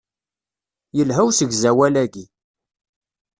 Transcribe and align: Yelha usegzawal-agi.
Yelha 0.97 1.21
usegzawal-agi. 1.29 2.25